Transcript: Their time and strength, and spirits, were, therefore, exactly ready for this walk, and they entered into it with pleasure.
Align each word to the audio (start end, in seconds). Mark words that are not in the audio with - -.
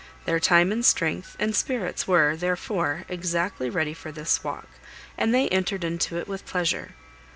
Their 0.25 0.39
time 0.39 0.71
and 0.71 0.83
strength, 0.83 1.35
and 1.37 1.55
spirits, 1.55 2.07
were, 2.07 2.35
therefore, 2.35 3.03
exactly 3.07 3.69
ready 3.69 3.93
for 3.93 4.11
this 4.11 4.43
walk, 4.43 4.67
and 5.15 5.31
they 5.31 5.47
entered 5.49 5.83
into 5.83 6.17
it 6.17 6.27
with 6.27 6.43
pleasure. 6.43 6.95